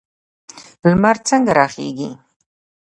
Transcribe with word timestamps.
لمر 0.85 1.15
څنګه 1.27 1.51
راخیږي؟ 1.59 2.09